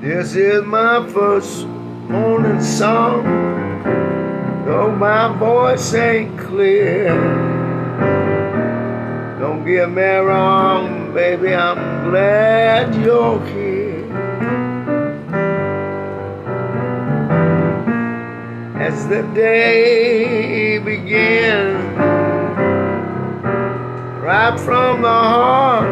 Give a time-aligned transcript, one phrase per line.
[0.00, 3.24] This is my first morning song,
[4.64, 7.59] though my voice ain't clear.
[9.40, 14.04] Don't get me wrong, baby, I'm glad you're here.
[18.78, 21.96] As the day begins,
[24.22, 25.88] right from the heart.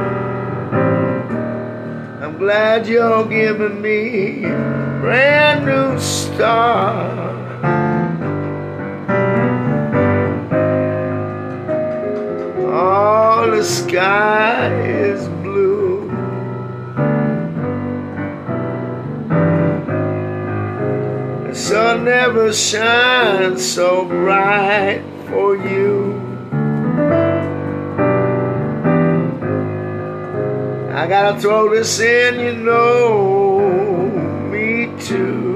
[2.22, 7.37] I'm glad you're giving me a brand new start.
[21.48, 26.12] The sun never shines so bright for you.
[30.92, 34.10] I gotta throw this in, you know,
[34.50, 35.47] me too.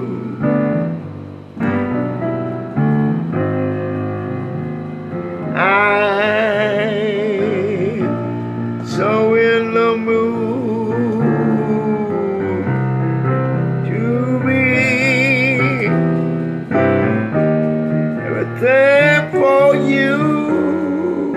[19.88, 21.34] You,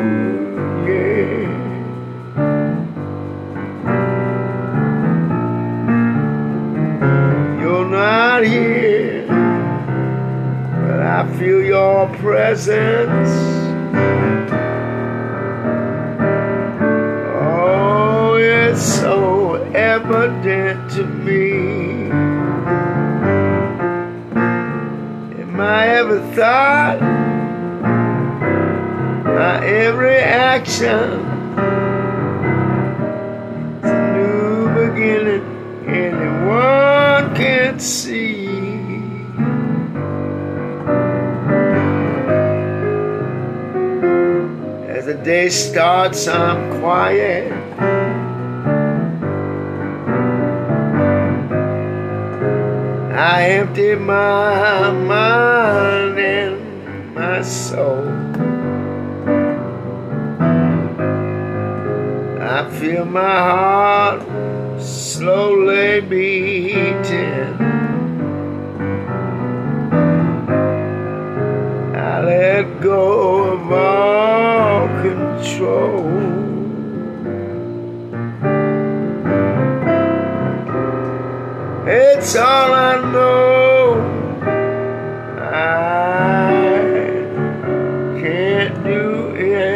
[0.87, 1.45] yeah.
[7.59, 9.27] You're not here,
[10.87, 13.29] but I feel your presence.
[17.37, 22.11] Oh, it's so evident to me.
[25.41, 27.24] In I ever thought,
[29.35, 31.19] my every action,
[33.79, 35.43] it's a new beginning
[35.85, 38.47] anyone can see.
[44.87, 47.51] As the day starts, I'm quiet.
[53.17, 58.54] I empty my mind and my soul.
[62.65, 64.21] I feel my heart
[64.81, 67.53] slowly beating.
[71.93, 76.09] I let go of all control.
[81.87, 84.01] It's all I know.
[85.39, 85.61] I
[88.19, 89.74] can't do anything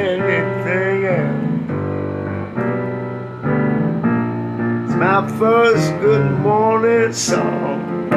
[5.00, 8.12] my first good morning song.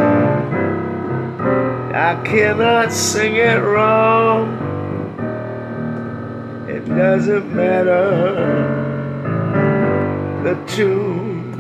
[1.95, 4.49] I cannot sing it wrong.
[6.69, 8.35] It doesn't matter
[10.43, 11.57] the tune.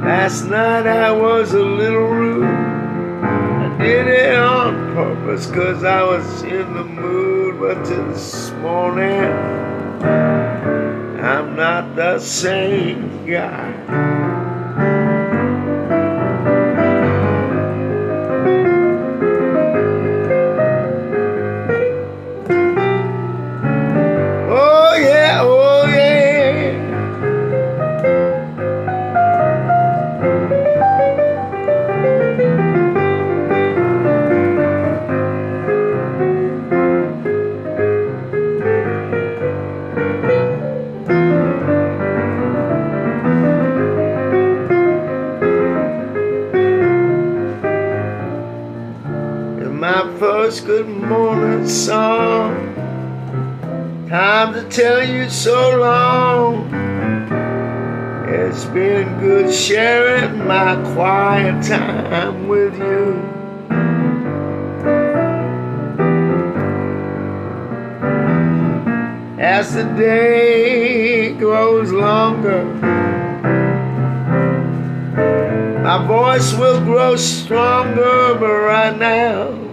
[0.00, 2.46] Last night I was a little rude.
[2.46, 7.60] I did it on purpose cause I was in the mood.
[7.60, 9.53] But this morning
[11.54, 14.33] not the same guy.
[50.64, 52.74] Good morning song.
[54.08, 56.72] Time to tell you so long.
[58.26, 63.20] It's been good sharing my quiet time with you.
[69.38, 72.64] As the day grows longer,
[75.82, 79.63] my voice will grow stronger, but right now,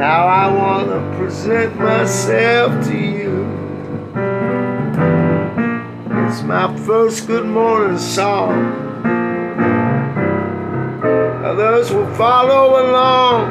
[0.00, 3.44] how I want to present myself to you.
[6.26, 8.72] It's my first good morning song.
[11.44, 13.44] Others will follow along.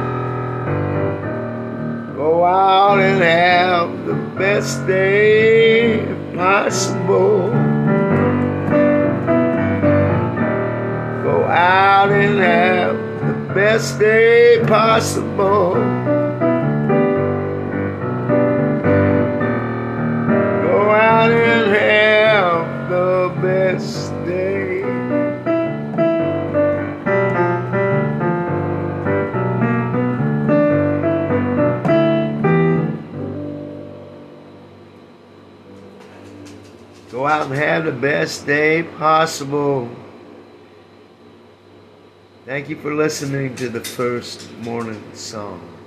[2.16, 6.04] Go out and have the best day
[6.34, 7.52] possible.
[11.22, 15.99] Go out and have the best day possible.
[37.30, 39.88] Out and have the best day possible.
[42.46, 45.79] Thank you for listening to the first morning song.